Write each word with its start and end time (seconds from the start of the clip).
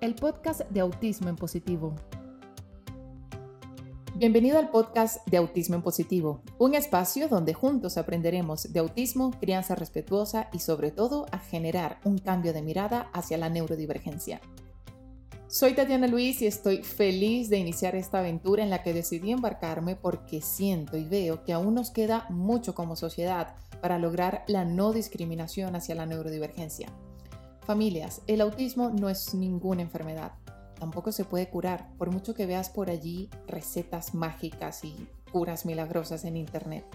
el 0.00 0.14
podcast 0.14 0.60
de 0.70 0.80
Autismo 0.80 1.28
en 1.28 1.34
Positivo. 1.34 1.96
Bienvenido 4.14 4.58
al 4.58 4.70
podcast 4.70 5.26
de 5.26 5.38
Autismo 5.38 5.74
en 5.74 5.82
Positivo, 5.82 6.42
un 6.58 6.76
espacio 6.76 7.26
donde 7.28 7.52
juntos 7.52 7.98
aprenderemos 7.98 8.72
de 8.72 8.78
autismo, 8.78 9.32
crianza 9.40 9.74
respetuosa 9.74 10.48
y 10.52 10.60
sobre 10.60 10.92
todo 10.92 11.26
a 11.32 11.38
generar 11.38 11.98
un 12.04 12.18
cambio 12.18 12.52
de 12.52 12.62
mirada 12.62 13.10
hacia 13.12 13.38
la 13.38 13.48
neurodivergencia. 13.48 14.40
Soy 15.48 15.74
Tatiana 15.74 16.06
Luis 16.06 16.42
y 16.42 16.46
estoy 16.46 16.84
feliz 16.84 17.48
de 17.48 17.58
iniciar 17.58 17.96
esta 17.96 18.20
aventura 18.20 18.62
en 18.62 18.70
la 18.70 18.82
que 18.84 18.92
decidí 18.92 19.32
embarcarme 19.32 19.96
porque 19.96 20.42
siento 20.42 20.96
y 20.96 21.04
veo 21.04 21.42
que 21.42 21.52
aún 21.52 21.74
nos 21.74 21.90
queda 21.90 22.26
mucho 22.28 22.74
como 22.74 22.94
sociedad 22.94 23.56
para 23.80 23.98
lograr 23.98 24.44
la 24.46 24.64
no 24.64 24.92
discriminación 24.92 25.74
hacia 25.74 25.94
la 25.94 26.06
neurodivergencia. 26.06 26.88
Familias, 27.68 28.22
el 28.26 28.40
autismo 28.40 28.88
no 28.88 29.10
es 29.10 29.34
ninguna 29.34 29.82
enfermedad, 29.82 30.32
tampoco 30.80 31.12
se 31.12 31.26
puede 31.26 31.50
curar, 31.50 31.92
por 31.98 32.10
mucho 32.10 32.32
que 32.32 32.46
veas 32.46 32.70
por 32.70 32.88
allí 32.88 33.28
recetas 33.46 34.14
mágicas 34.14 34.84
y 34.84 35.06
curas 35.30 35.66
milagrosas 35.66 36.24
en 36.24 36.38
Internet. 36.38 36.86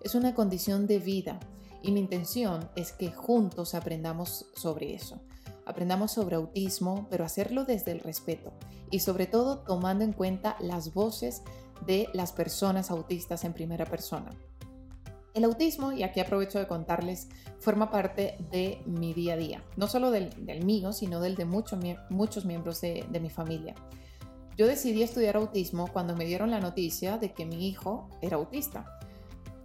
Es 0.00 0.14
una 0.14 0.32
condición 0.32 0.86
de 0.86 1.00
vida 1.00 1.40
y 1.82 1.90
mi 1.90 1.98
intención 1.98 2.70
es 2.76 2.92
que 2.92 3.10
juntos 3.10 3.74
aprendamos 3.74 4.46
sobre 4.54 4.94
eso. 4.94 5.20
Aprendamos 5.66 6.12
sobre 6.12 6.36
autismo, 6.36 7.08
pero 7.10 7.24
hacerlo 7.24 7.64
desde 7.64 7.90
el 7.90 7.98
respeto 7.98 8.52
y 8.92 9.00
sobre 9.00 9.26
todo 9.26 9.58
tomando 9.58 10.04
en 10.04 10.12
cuenta 10.12 10.54
las 10.60 10.94
voces 10.94 11.42
de 11.84 12.08
las 12.12 12.30
personas 12.30 12.92
autistas 12.92 13.42
en 13.42 13.54
primera 13.54 13.86
persona. 13.86 14.30
El 15.34 15.44
autismo, 15.44 15.92
y 15.92 16.02
aquí 16.02 16.20
aprovecho 16.20 16.58
de 16.58 16.66
contarles, 16.66 17.28
forma 17.58 17.90
parte 17.90 18.36
de 18.50 18.82
mi 18.84 19.14
día 19.14 19.32
a 19.32 19.36
día, 19.36 19.64
no 19.76 19.86
solo 19.86 20.10
del, 20.10 20.30
mío, 20.62 20.92
sino 20.92 21.20
del 21.20 21.36
de 21.36 21.46
muchos 21.46 22.44
miembros 22.44 22.80
de, 22.82 23.20
mi 23.20 23.30
familia. 23.30 23.74
Yo 24.58 24.66
decidí 24.66 25.02
estudiar 25.02 25.36
autismo 25.36 25.88
cuando 25.90 26.14
me 26.14 26.26
dieron 26.26 26.50
la 26.50 26.60
noticia 26.60 27.16
de 27.16 27.32
que 27.32 27.46
mi 27.46 27.66
hijo 27.66 28.10
era 28.20 28.36
autista. 28.36 28.98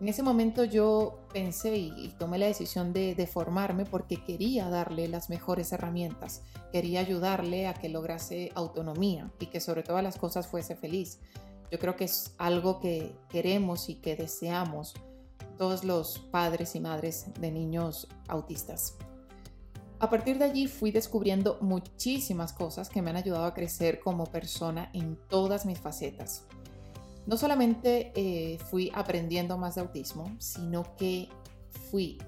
En 0.00 0.08
ese 0.08 0.22
momento 0.22 0.62
yo 0.62 1.26
pensé 1.32 1.76
y, 1.76 2.14
tomé 2.16 2.38
la 2.38 2.46
decisión 2.46 2.92
de, 2.92 3.16
de, 3.16 3.26
formarme 3.26 3.84
porque 3.86 4.22
quería 4.22 4.68
darle 4.68 5.08
las 5.08 5.30
mejores 5.30 5.72
herramientas, 5.72 6.42
quería 6.70 7.00
ayudarle 7.00 7.66
a 7.66 7.74
que 7.74 7.88
lograse 7.88 8.52
autonomía 8.54 9.32
y 9.40 9.46
que 9.46 9.58
sobre 9.58 9.82
todas 9.82 10.04
las 10.04 10.16
cosas 10.16 10.46
fuese 10.46 10.76
feliz. 10.76 11.18
Yo 11.72 11.80
creo 11.80 11.96
que 11.96 12.04
es 12.04 12.34
algo 12.38 12.78
que 12.78 13.16
queremos 13.28 13.88
y 13.88 13.96
que 13.96 14.14
deseamos 14.14 14.94
todos 15.56 15.84
los 15.84 16.18
padres 16.18 16.74
y 16.74 16.80
madres 16.80 17.26
de 17.40 17.50
niños 17.50 18.08
autistas. 18.28 18.96
A 19.98 20.10
partir 20.10 20.38
de 20.38 20.44
allí 20.44 20.66
fui 20.66 20.90
descubriendo 20.90 21.56
muchísimas 21.62 22.52
cosas 22.52 22.90
que 22.90 23.00
me 23.00 23.10
han 23.10 23.16
ayudado 23.16 23.46
a 23.46 23.54
crecer 23.54 24.00
como 24.00 24.26
persona 24.26 24.90
en 24.92 25.16
todas 25.28 25.64
mis 25.64 25.78
facetas. 25.78 26.44
No 27.26 27.36
solamente 27.36 28.12
eh, 28.14 28.58
fui 28.70 28.92
aprendiendo 28.94 29.56
más 29.56 29.76
de 29.76 29.80
autismo, 29.80 30.36
sino 30.38 30.96
que 30.96 31.28
fui 31.90 32.18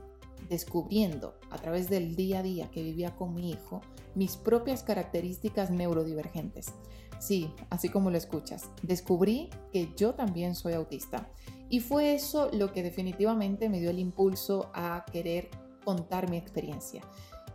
descubriendo 0.49 1.39
a 1.51 1.59
través 1.59 1.91
del 1.91 2.17
día 2.17 2.39
a 2.39 2.43
día 2.43 2.71
que 2.71 2.83
vivía 2.83 3.15
con 3.15 3.35
mi 3.35 3.51
hijo 3.51 3.83
mis 4.15 4.37
propias 4.37 4.83
características 4.83 5.71
neurodivergentes. 5.71 6.73
Sí, 7.19 7.53
así 7.71 7.89
como 7.89 8.11
lo 8.11 8.17
escuchas, 8.17 8.71
descubrí 8.83 9.51
que 9.73 9.93
yo 9.97 10.15
también 10.15 10.55
soy 10.55 10.75
autista 10.75 11.29
y 11.69 11.81
fue 11.81 12.15
eso 12.15 12.49
lo 12.53 12.73
que 12.73 12.83
definitivamente 12.83 13.69
me 13.69 13.81
dio 13.81 13.91
el 13.91 13.99
impulso 13.99 14.71
a 14.73 15.05
querer 15.11 15.51
contar 15.85 16.31
mi 16.31 16.37
experiencia 16.37 17.03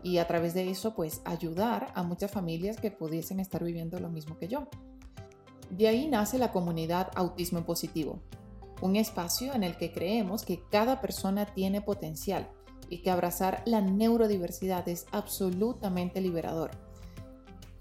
y 0.04 0.18
a 0.18 0.28
través 0.28 0.54
de 0.54 0.70
eso 0.70 0.94
pues 0.94 1.22
ayudar 1.24 1.92
a 1.96 2.04
muchas 2.04 2.30
familias 2.30 2.78
que 2.78 2.92
pudiesen 2.92 3.40
estar 3.40 3.64
viviendo 3.64 4.00
lo 4.00 4.10
mismo 4.10 4.38
que 4.38 4.50
yo. 4.50 4.68
De 5.70 5.88
ahí 5.88 6.08
nace 6.08 6.38
la 6.38 6.52
comunidad 6.52 7.10
Autismo 7.16 7.66
Positivo, 7.66 8.22
un 8.82 8.98
espacio 8.98 9.54
en 9.54 9.64
el 9.64 9.78
que 9.78 9.94
creemos 9.94 10.44
que 10.44 10.62
cada 10.70 11.00
persona 11.00 11.46
tiene 11.46 11.82
potencial 11.82 12.50
y 12.90 13.00
que 13.00 13.12
abrazar 13.12 13.64
la 13.66 13.82
neurodiversidad 13.82 14.88
es 14.88 15.06
absolutamente 15.12 16.22
liberador 16.22 16.72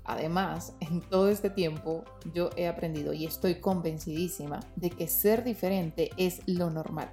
Además, 0.05 0.75
en 0.81 1.01
todo 1.01 1.29
este 1.29 1.51
tiempo 1.51 2.05
yo 2.35 2.51
he 2.57 2.67
aprendido 2.67 3.13
y 3.13 3.25
estoy 3.25 3.57
convencidísima 3.57 4.61
de 4.77 4.91
que 4.91 5.07
ser 5.07 5.45
diferente 5.45 6.11
es 6.17 6.41
lo 6.47 6.71
normal. 6.71 7.11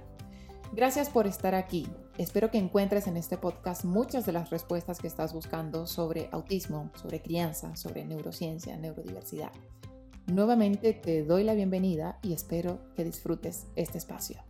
Gracias 0.72 1.08
por 1.08 1.26
estar 1.26 1.54
aquí. 1.54 1.86
Espero 2.18 2.50
que 2.50 2.58
encuentres 2.58 3.06
en 3.06 3.16
este 3.16 3.38
podcast 3.38 3.84
muchas 3.84 4.26
de 4.26 4.32
las 4.32 4.50
respuestas 4.50 4.98
que 4.98 5.06
estás 5.06 5.32
buscando 5.32 5.86
sobre 5.86 6.28
autismo, 6.32 6.90
sobre 6.94 7.22
crianza, 7.22 7.74
sobre 7.76 8.04
neurociencia, 8.04 8.76
neurodiversidad. 8.76 9.52
Nuevamente 10.26 10.92
te 10.92 11.24
doy 11.24 11.44
la 11.44 11.54
bienvenida 11.54 12.18
y 12.22 12.34
espero 12.34 12.80
que 12.94 13.04
disfrutes 13.04 13.66
este 13.74 13.98
espacio. 13.98 14.42